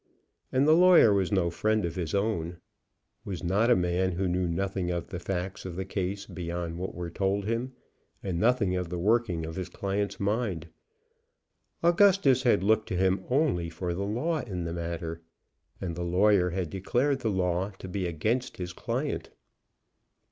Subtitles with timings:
[0.51, 2.57] And the lawyer was no friend of his own,
[3.23, 6.95] was not a man who knew nothing of the facts of the case beyond what
[6.95, 7.73] were told him,
[8.23, 10.65] and nothing of the working of his client's mind.
[11.83, 15.21] Augustus had looked to him only for the law in the matter,
[15.79, 19.29] and the lawyer had declared the law to be against his client.